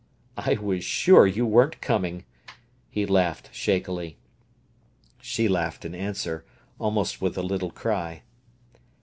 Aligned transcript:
"I 0.35 0.55
was 0.55 0.83
sure 0.83 1.27
you 1.27 1.45
weren't 1.45 1.79
coming," 1.79 2.25
he 2.89 3.05
laughed 3.05 3.51
shakily. 3.53 4.17
She 5.21 5.47
laughed 5.47 5.85
in 5.85 5.93
answer, 5.93 6.43
almost 6.79 7.21
with 7.21 7.37
a 7.37 7.43
little 7.43 7.69
cry. 7.69 8.23